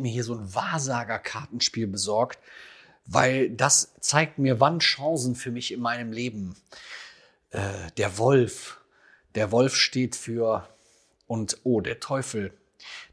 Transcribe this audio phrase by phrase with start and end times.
[0.00, 2.38] habe mir hier so ein Wahrsager-Kartenspiel besorgt,
[3.04, 6.56] weil das zeigt mir, wann Chancen für mich in meinem Leben.
[7.50, 8.80] Äh, der Wolf.
[9.34, 10.66] Der Wolf steht für
[11.26, 12.56] und oh, der Teufel.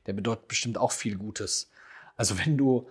[0.06, 1.70] Der bedeutet bestimmt auch viel Gutes.
[2.16, 2.88] Also wenn du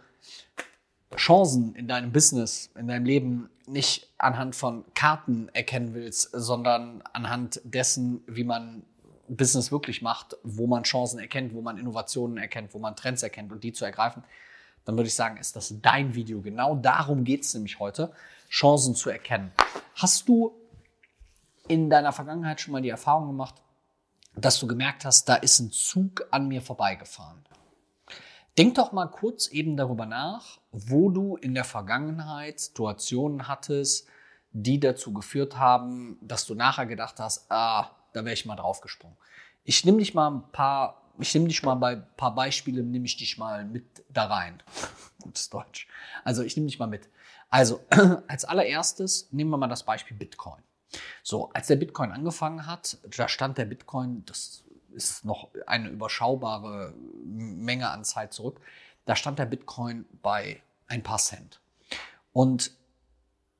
[1.17, 7.63] Chancen in deinem Business, in deinem Leben nicht anhand von Karten erkennen willst, sondern anhand
[7.65, 8.83] dessen, wie man
[9.29, 13.53] Business wirklich macht, wo man Chancen erkennt, wo man Innovationen erkennt, wo man Trends erkennt
[13.53, 14.25] und die zu ergreifen,
[14.85, 16.41] dann würde ich sagen, ist das dein Video.
[16.41, 18.13] Genau darum geht es nämlich heute,
[18.49, 19.53] Chancen zu erkennen.
[19.95, 20.55] Hast du
[21.69, 23.57] in deiner Vergangenheit schon mal die Erfahrung gemacht,
[24.37, 27.45] dass du gemerkt hast, da ist ein Zug an mir vorbeigefahren?
[28.57, 34.07] Denk doch mal kurz eben darüber nach, wo du in der Vergangenheit Situationen hattest,
[34.53, 39.17] die dazu geführt haben, dass du nachher gedacht hast, ah, da wäre ich mal draufgesprungen.
[39.65, 43.05] Ich nehme dich mal ein paar, ich nehme dich mal bei ein paar Beispielen, nehme
[43.05, 44.63] ich dich mal mit da rein.
[45.23, 45.87] Gutes Deutsch.
[46.25, 47.11] Also ich nehme dich mal mit.
[47.51, 47.85] Also
[48.29, 50.63] als allererstes nehmen wir mal das Beispiel Bitcoin.
[51.23, 56.95] So, als der Bitcoin angefangen hat, da stand der Bitcoin, das ist noch eine überschaubare
[57.23, 58.61] Menge an Zeit zurück,
[59.05, 61.61] da stand der Bitcoin bei ein paar Cent.
[62.33, 62.71] Und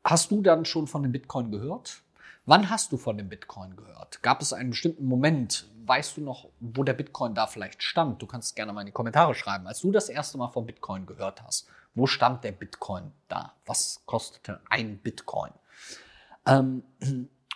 [0.03, 2.03] hast du dann schon von dem Bitcoin gehört?
[2.49, 4.23] Wann hast du von dem Bitcoin gehört?
[4.23, 5.67] Gab es einen bestimmten Moment?
[5.85, 8.23] Weißt du noch, wo der Bitcoin da vielleicht stand?
[8.23, 9.67] Du kannst gerne mal in die Kommentare schreiben.
[9.67, 11.67] Als du das erste Mal von Bitcoin gehört hast,
[11.97, 13.53] wo stand der Bitcoin da?
[13.67, 15.51] Was kostete ein Bitcoin?
[16.47, 16.85] Ähm,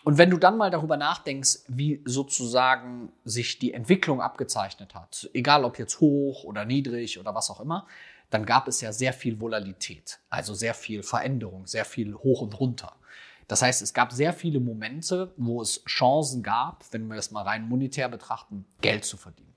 [0.02, 5.64] und wenn du dann mal darüber nachdenkst, wie sozusagen sich die Entwicklung abgezeichnet hat, egal
[5.64, 7.86] ob jetzt hoch oder niedrig oder was auch immer,
[8.30, 12.58] dann gab es ja sehr viel Volatilität, also sehr viel Veränderung, sehr viel hoch und
[12.58, 12.96] runter.
[13.50, 17.42] Das heißt, es gab sehr viele Momente, wo es Chancen gab, wenn wir das mal
[17.42, 19.56] rein monetär betrachten, Geld zu verdienen.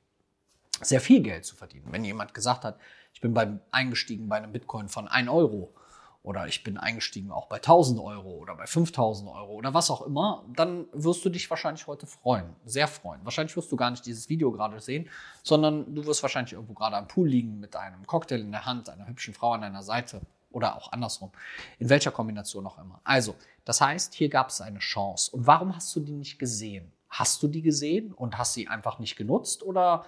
[0.81, 1.85] Sehr viel Geld zu verdienen.
[1.91, 2.79] Wenn jemand gesagt hat,
[3.13, 5.75] ich bin beim eingestiegen bei einem Bitcoin von 1 Euro
[6.23, 10.01] oder ich bin eingestiegen auch bei 1000 Euro oder bei 5000 Euro oder was auch
[10.01, 13.23] immer, dann wirst du dich wahrscheinlich heute freuen, sehr freuen.
[13.23, 15.07] Wahrscheinlich wirst du gar nicht dieses Video gerade sehen,
[15.43, 18.89] sondern du wirst wahrscheinlich irgendwo gerade am Pool liegen mit einem Cocktail in der Hand,
[18.89, 20.21] einer hübschen Frau an deiner Seite
[20.53, 21.31] oder auch andersrum,
[21.79, 23.01] in welcher Kombination auch immer.
[23.03, 25.31] Also, das heißt, hier gab es eine Chance.
[25.31, 26.91] Und warum hast du die nicht gesehen?
[27.09, 30.05] Hast du die gesehen und hast sie einfach nicht genutzt oder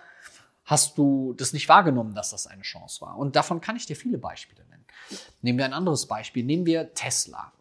[0.63, 3.17] hast du das nicht wahrgenommen, dass das eine Chance war?
[3.17, 4.85] Und davon kann ich dir viele Beispiele nennen.
[5.41, 6.43] Nehmen wir ein anderes Beispiel.
[6.43, 7.51] Nehmen wir Tesla.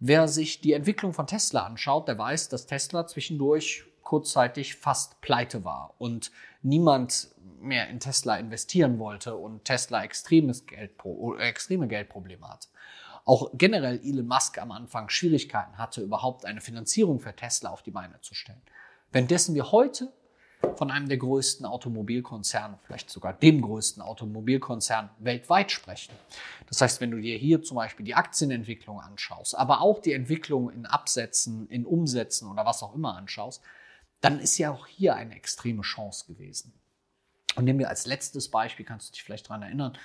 [0.00, 5.64] Wer sich die Entwicklung von Tesla anschaut, der weiß, dass Tesla zwischendurch kurzzeitig fast pleite
[5.64, 6.30] war und
[6.62, 7.28] niemand
[7.60, 10.92] mehr in Tesla investieren wollte und Tesla extremes Geld,
[11.38, 12.68] extreme Geldprobleme hat.
[13.24, 17.90] Auch generell Elon Musk am Anfang Schwierigkeiten hatte, überhaupt eine Finanzierung für Tesla auf die
[17.90, 18.60] Beine zu stellen.
[19.12, 20.12] Währenddessen wir heute
[20.76, 26.14] von einem der größten Automobilkonzerne, vielleicht sogar dem größten Automobilkonzern weltweit sprechen.
[26.68, 30.70] Das heißt, wenn du dir hier zum Beispiel die Aktienentwicklung anschaust, aber auch die Entwicklung
[30.70, 33.62] in Absätzen, in Umsätzen oder was auch immer anschaust,
[34.24, 36.72] dann ist ja auch hier eine extreme Chance gewesen.
[37.56, 39.98] Und nehmen wir als letztes Beispiel, kannst du dich vielleicht daran erinnern,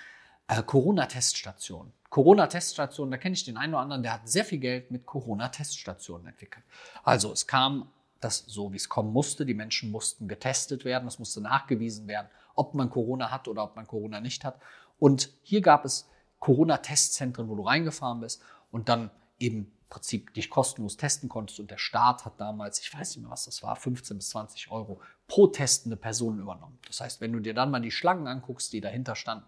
[0.50, 1.94] äh, Corona-Teststationen.
[2.10, 6.28] Corona-Teststationen, da kenne ich den einen oder anderen, der hat sehr viel Geld mit Corona-Teststationen
[6.28, 6.66] entwickelt.
[7.04, 9.46] Also es kam das so, wie es kommen musste.
[9.46, 13.78] Die Menschen mussten getestet werden, es musste nachgewiesen werden, ob man Corona hat oder ob
[13.78, 14.60] man Corona nicht hat.
[15.00, 16.10] Und hier gab es
[16.40, 21.60] Corona-Testzentren, wo du reingefahren bist und dann eben Prinzip dich kostenlos testen konntest.
[21.60, 24.72] Und der Staat hat damals, ich weiß nicht mehr, was das war, 15 bis 20
[24.72, 26.80] Euro pro testende Person übernommen.
[26.88, 29.46] Das heißt, wenn du dir dann mal die Schlangen anguckst, die dahinter standen,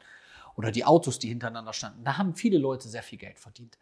[0.55, 3.77] oder die Autos, die hintereinander standen, da haben viele Leute sehr viel Geld verdient.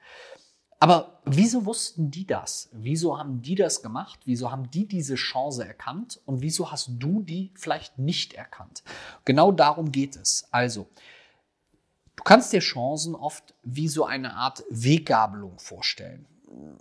[0.80, 2.69] Aber wieso wussten die das?
[2.72, 4.22] Wieso haben die das gemacht?
[4.24, 6.22] Wieso haben die diese Chance erkannt?
[6.25, 8.84] Und wieso hast du die vielleicht nicht erkannt?
[9.25, 10.48] Genau darum geht es.
[10.52, 10.88] Also,
[12.16, 16.25] du kannst dir Chancen oft wie so eine Art Weggabelung vorstellen.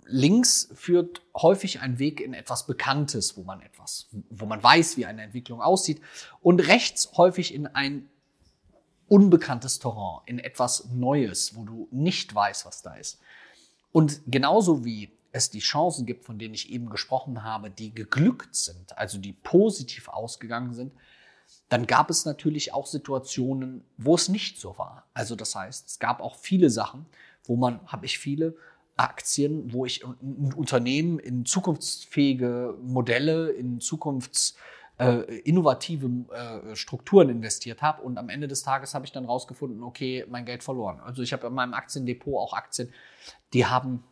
[0.05, 5.05] Links führt häufig ein Weg in etwas Bekanntes, wo man etwas, wo man weiß, wie
[5.05, 6.01] eine Entwicklung aussieht.
[6.41, 8.09] Und rechts häufig in ein
[9.07, 13.19] unbekanntes Terrain, in etwas Neues, wo du nicht weißt, was da ist.
[13.91, 18.55] Und genauso wie es die Chancen gibt, von denen ich eben gesprochen habe, die geglückt
[18.55, 20.93] sind, also die positiv ausgegangen sind,
[21.67, 25.05] dann gab es natürlich auch Situationen, wo es nicht so war.
[25.13, 27.05] Also das heißt, es gab auch viele Sachen,
[27.45, 28.55] wo man, habe ich viele
[28.99, 34.55] Aktien, wo ich ein Unternehmen in zukunftsfähige Modelle, in zukunfts
[34.99, 39.83] äh, innovative äh, Strukturen investiert habe und am Ende des Tages habe ich dann rausgefunden,
[39.83, 40.99] okay, mein Geld verloren.
[40.99, 42.91] Also ich habe in meinem Aktiendepot auch Aktien,
[43.53, 44.03] die haben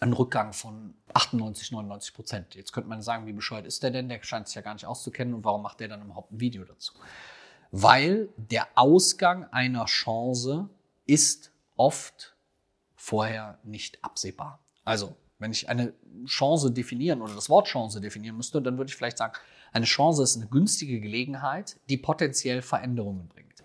[0.00, 2.54] einen Rückgang von 98, 99 Prozent.
[2.54, 4.08] Jetzt könnte man sagen, wie bescheuert ist der denn?
[4.08, 6.64] Der scheint sich ja gar nicht auszukennen und warum macht der dann überhaupt ein Video
[6.64, 6.94] dazu?
[7.72, 10.68] weil der Ausgang einer Chance
[11.06, 12.36] ist oft
[13.02, 14.60] vorher nicht absehbar.
[14.84, 15.92] Also, wenn ich eine
[16.24, 19.34] Chance definieren oder das Wort Chance definieren müsste, dann würde ich vielleicht sagen,
[19.72, 23.64] eine Chance ist eine günstige Gelegenheit, die potenziell Veränderungen bringt.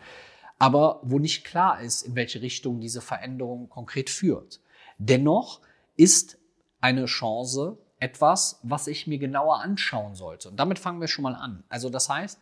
[0.57, 4.59] Aber wo nicht klar ist, in welche Richtung diese Veränderung konkret führt.
[4.97, 5.61] Dennoch
[5.97, 6.39] ist
[6.81, 10.49] eine Chance etwas, was ich mir genauer anschauen sollte.
[10.49, 11.63] Und damit fangen wir schon mal an.
[11.69, 12.39] Also das heißt,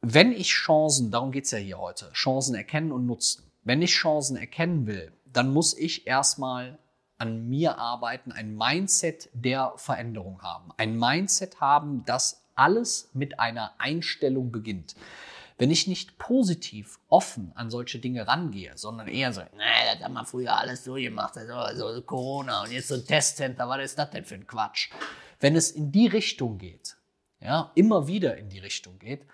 [0.00, 3.50] wenn ich Chancen, darum geht's ja hier heute, Chancen erkennen und nutzen.
[3.64, 6.78] Wenn ich Chancen erkennen will, dann muss ich erstmal
[7.18, 10.70] an mir arbeiten, ein Mindset der Veränderung haben.
[10.76, 14.94] Ein Mindset haben, das alles mit einer Einstellung beginnt.
[15.56, 20.14] Wenn ich nicht positiv offen an solche Dinge rangehe, sondern eher so, naja, das haben
[20.14, 21.34] wir früher alles so gemacht,
[21.76, 24.90] so Corona und jetzt so ein Testcenter, was ist das denn für ein Quatsch?
[25.38, 26.96] Wenn es in die Richtung geht,
[27.40, 29.26] ja, immer wieder in die Richtung geht,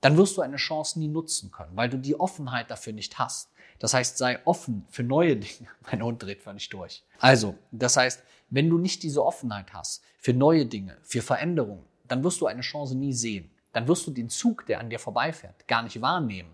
[0.00, 3.50] dann wirst du eine Chance nie nutzen können, weil du die Offenheit dafür nicht hast.
[3.78, 5.68] Das heißt, sei offen für neue Dinge.
[5.90, 7.04] Mein Hund dreht völlig durch.
[7.18, 12.24] Also, das heißt, wenn du nicht diese Offenheit hast für neue Dinge, für Veränderungen, dann
[12.24, 15.68] wirst du eine Chance nie sehen dann wirst du den Zug, der an dir vorbeifährt,
[15.68, 16.50] gar nicht wahrnehmen,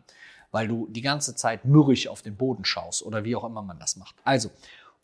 [0.50, 3.78] weil du die ganze Zeit mürrisch auf den Boden schaust oder wie auch immer man
[3.78, 4.16] das macht.
[4.24, 4.50] Also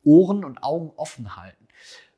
[0.05, 1.67] Ohren und Augen offen halten.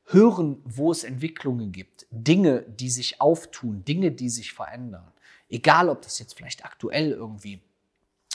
[0.05, 5.09] Hören, wo es Entwicklungen gibt, Dinge, die sich auftun, Dinge, die sich verändern.
[5.49, 7.61] Egal, ob das jetzt vielleicht aktuell irgendwie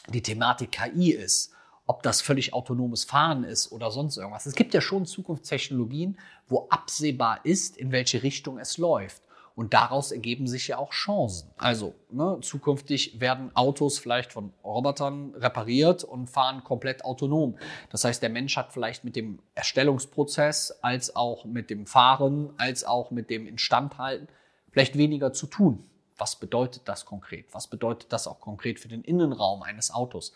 [0.09, 1.53] die Thematik KI ist,
[1.89, 4.45] ob das völlig autonomes Fahren ist oder sonst irgendwas.
[4.45, 9.23] Es gibt ja schon Zukunftstechnologien, wo absehbar ist, in welche Richtung es läuft.
[9.57, 11.51] Und daraus ergeben sich ja auch Chancen.
[11.57, 17.57] Also ne, zukünftig werden Autos vielleicht von Robotern repariert und fahren komplett autonom.
[17.91, 22.85] Das heißt, der Mensch hat vielleicht mit dem Erstellungsprozess als auch mit dem Fahren, als
[22.85, 24.29] auch mit dem Instandhalten
[24.71, 25.83] vielleicht weniger zu tun.
[26.19, 27.47] Was bedeutet das konkret?
[27.53, 30.35] Was bedeutet das auch konkret für den Innenraum eines Autos?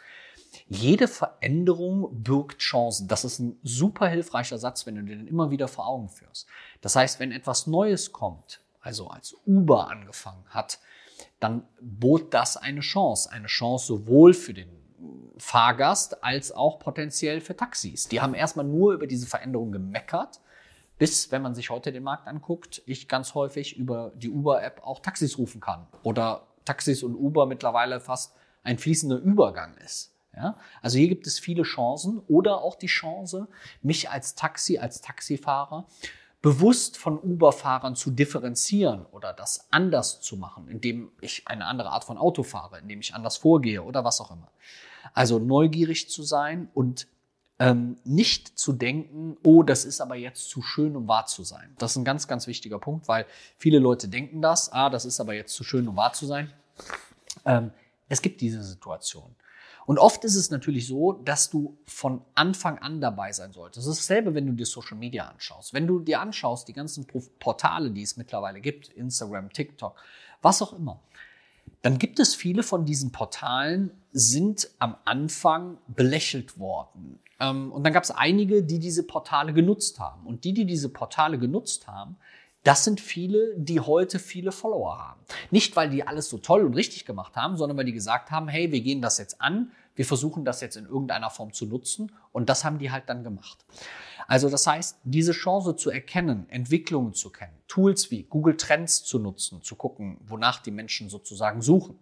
[0.68, 3.08] Jede Veränderung birgt Chancen.
[3.08, 6.46] Das ist ein super hilfreicher Satz, wenn du den immer wieder vor Augen führst.
[6.80, 10.78] Das heißt, wenn etwas Neues kommt, also als Uber angefangen hat,
[11.40, 13.30] dann bot das eine Chance.
[13.30, 14.68] Eine Chance sowohl für den
[15.38, 18.08] Fahrgast als auch potenziell für Taxis.
[18.08, 20.40] Die haben erstmal nur über diese Veränderung gemeckert,
[20.98, 25.00] bis, wenn man sich heute den Markt anguckt, ich ganz häufig über die Uber-App auch
[25.00, 25.86] Taxis rufen kann.
[26.04, 30.11] Oder Taxis und Uber mittlerweile fast ein fließender Übergang ist.
[30.34, 30.56] Ja?
[30.80, 33.48] Also hier gibt es viele Chancen oder auch die Chance,
[33.82, 35.86] mich als Taxi, als Taxifahrer
[36.42, 42.04] bewusst von Uber-Fahrern zu differenzieren oder das anders zu machen, indem ich eine andere Art
[42.04, 44.50] von Auto fahre, indem ich anders vorgehe oder was auch immer.
[45.14, 47.06] Also neugierig zu sein und
[47.60, 51.74] ähm, nicht zu denken, oh, das ist aber jetzt zu schön, um wahr zu sein.
[51.78, 53.24] Das ist ein ganz, ganz wichtiger Punkt, weil
[53.56, 56.52] viele Leute denken das, ah, das ist aber jetzt zu schön, um wahr zu sein.
[57.44, 57.70] Ähm,
[58.08, 59.36] es gibt diese Situation.
[59.86, 63.86] Und oft ist es natürlich so, dass du von Anfang an dabei sein solltest.
[63.86, 65.74] Das ist dasselbe, wenn du dir Social Media anschaust.
[65.74, 67.06] Wenn du dir anschaust, die ganzen
[67.38, 69.96] Portale, die es mittlerweile gibt, Instagram, TikTok,
[70.40, 71.00] was auch immer,
[71.82, 77.18] dann gibt es viele von diesen Portalen, sind am Anfang belächelt worden.
[77.40, 80.26] Ähm, und dann gab es einige, die diese Portale genutzt haben.
[80.26, 82.16] Und die, die diese Portale genutzt haben,
[82.64, 85.20] das sind viele, die heute viele Follower haben.
[85.50, 88.48] Nicht, weil die alles so toll und richtig gemacht haben, sondern weil die gesagt haben,
[88.48, 92.12] hey, wir gehen das jetzt an, wir versuchen das jetzt in irgendeiner Form zu nutzen
[92.30, 93.64] und das haben die halt dann gemacht.
[94.28, 99.18] Also das heißt, diese Chance zu erkennen, Entwicklungen zu kennen, Tools wie Google Trends zu
[99.18, 101.98] nutzen, zu gucken, wonach die Menschen sozusagen suchen,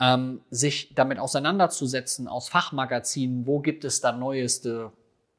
[0.00, 4.92] ähm, sich damit auseinanderzusetzen aus Fachmagazinen, wo gibt es da neueste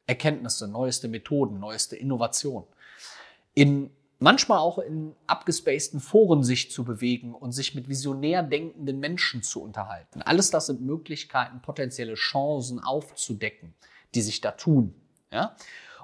[0.07, 2.67] Erkenntnisse, neueste Methoden, neueste Innovationen.
[3.55, 9.43] In manchmal auch in abgespaceden Foren sich zu bewegen und sich mit visionär denkenden Menschen
[9.43, 10.22] zu unterhalten.
[10.22, 13.74] Alles das sind Möglichkeiten, potenzielle Chancen aufzudecken,
[14.13, 14.95] die sich da tun.
[15.31, 15.55] Ja?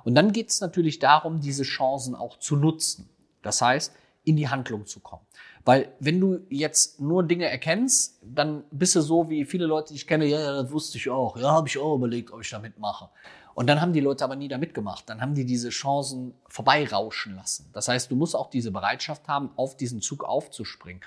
[0.03, 3.10] Und dann geht es natürlich darum, diese Chancen auch zu nutzen.
[3.41, 5.25] Das heißt, in die Handlung zu kommen.
[5.63, 9.96] Weil wenn du jetzt nur Dinge erkennst, dann bist du so wie viele Leute, die
[9.96, 12.50] ich kenne, ja, ja das wusste ich auch, ja, habe ich auch überlegt, ob ich
[12.50, 13.10] da mitmache.
[13.53, 15.10] Und dann haben die Leute aber nie da mitgemacht.
[15.10, 17.70] Dann haben die diese Chancen vorbeirauschen lassen.
[17.74, 21.01] Das heißt, du musst auch diese Bereitschaft haben, auf diesen Zug aufzuspringen.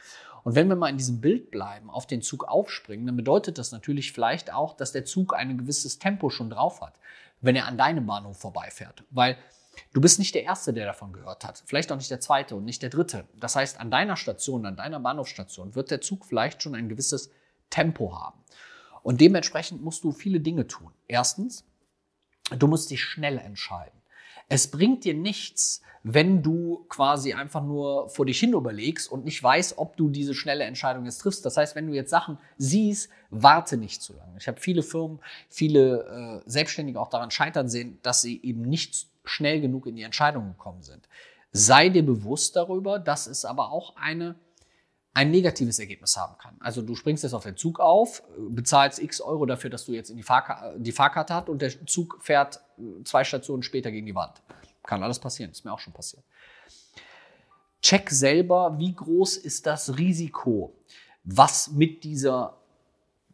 [0.45, 3.73] Und wenn wir mal in diesem Bild bleiben, auf den Zug aufspringen, dann bedeutet das
[3.73, 7.01] natürlich vielleicht auch, dass der Zug ein gewisses Tempo schon drauf hat,
[7.41, 9.05] wenn er an deinem Bahnhof vorbeifährt.
[9.11, 9.39] Weil
[9.95, 11.63] du bist nicht der Erste, der davon gehört hat.
[11.65, 13.25] Vielleicht auch nicht der Zweite und nicht der Dritte.
[13.41, 17.31] Das heißt, an deiner Station, an deiner Bahnhofsstation wird der Zug vielleicht schon ein gewisses
[17.71, 18.39] Tempo haben.
[19.03, 20.93] Und dementsprechend musst du viele Dinge tun.
[21.09, 21.65] Erstens,
[22.51, 23.99] Du musst dich schnell entscheiden.
[24.49, 29.43] Es bringt dir nichts, wenn du quasi einfach nur vor dich hin überlegst und nicht
[29.43, 31.47] weißt, ob du diese schnelle Entscheidung jetzt triffst.
[31.47, 34.37] Das heißt, wenn du jetzt Sachen siehst, warte nicht zu lange.
[34.39, 39.07] Ich habe viele Firmen, viele äh, Selbstständige auch daran scheitern sehen, dass sie eben nicht
[39.25, 41.09] schnell genug in die Entscheidung gekommen sind.
[41.53, 44.35] Sei dir bewusst darüber, dass es aber auch eine
[45.15, 46.57] ein negatives Ergebnis haben kann.
[46.59, 50.11] Also du springst jetzt auf den Zug auf, bezahlst x Euro dafür, dass du jetzt
[50.11, 54.07] in die, Fahrka die Fahrkarte hast und der Zug fährt äh, zwei Stationen später gegen
[54.07, 54.43] die Wand.
[54.83, 56.25] Kann alles passieren, ist mir auch schon passiert.
[57.81, 60.75] Check selber, wie groß ist das Risiko,
[61.23, 62.59] was mit dieser,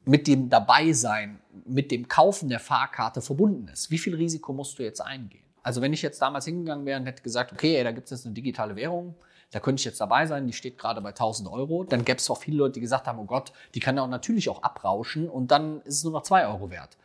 [0.04, 3.90] mit dem Dabeisein, mit dem Kaufen der Fahrkarte verbunden ist.
[3.90, 5.44] Wie viel Risiko musst du jetzt eingehen?
[5.62, 8.10] Also wenn ich jetzt damals hingegangen wäre und hätte gesagt, okay, ey, da gibt es
[8.10, 9.14] jetzt eine digitale Währung,
[9.50, 12.30] da könnte ich jetzt dabei sein, die steht gerade bei 1000 Euro, dann gäbe es
[12.30, 15.28] auch viele Leute, die gesagt haben, oh Gott, die kann ja auch natürlich auch abrauschen
[15.28, 16.96] und dann ist es nur noch 2 Euro wert.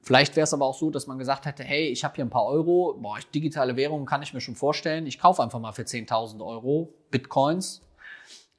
[0.00, 2.30] Vielleicht wäre es aber auch so, dass man gesagt hätte, hey, ich habe hier ein
[2.30, 5.82] paar Euro, boah, digitale Währung kann ich mir schon vorstellen, ich kaufe einfach mal für
[5.82, 7.80] 10.000 Euro Bitcoins.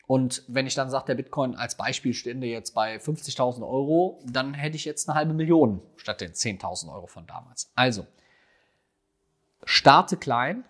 [0.07, 4.55] Und wenn ich dann sage, der Bitcoin als Beispiel stände jetzt bei 50.000 Euro, dann
[4.55, 7.71] hätte ich jetzt eine halbe Million statt den 10.000 Euro von damals.
[7.75, 8.07] Also,
[9.65, 10.63] starte klein,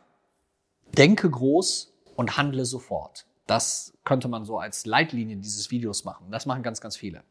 [0.97, 3.25] denke groß, und handle sofort.
[3.47, 6.31] Das könnte man so als Leitlinie dieses Videos machen.
[6.31, 7.23] Das machen ganz, ganz viele.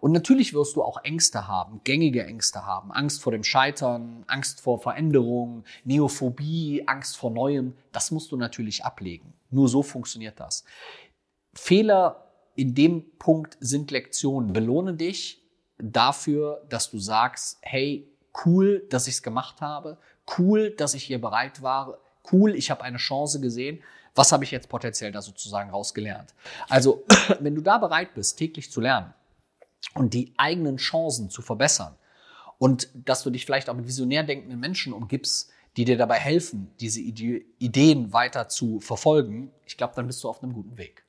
[0.00, 2.92] Und natürlich wirst du auch Ängste haben, gängige Ängste haben.
[2.92, 7.74] Angst vor dem Scheitern, Angst vor Veränderung, Neophobie, Angst vor Neuem.
[7.92, 9.32] Das musst du natürlich ablegen.
[9.50, 10.64] Nur so funktioniert das.
[11.54, 14.52] Fehler in dem Punkt sind Lektionen.
[14.52, 15.42] Belohne dich
[15.78, 18.06] dafür, dass du sagst, hey,
[18.44, 19.98] cool, dass ich es gemacht habe.
[20.38, 21.98] Cool, dass ich hier bereit war.
[22.30, 23.82] Cool, ich habe eine Chance gesehen
[24.14, 26.34] was habe ich jetzt potenziell da sozusagen rausgelernt?
[26.68, 27.04] Also,
[27.40, 29.12] wenn du da bereit bist, täglich zu lernen
[29.94, 31.96] und die eigenen Chancen zu verbessern
[32.58, 36.70] und dass du dich vielleicht auch mit visionär denkenden Menschen umgibst, die dir dabei helfen,
[36.80, 41.03] diese Ideen weiter zu verfolgen, ich glaube, dann bist du auf einem guten Weg.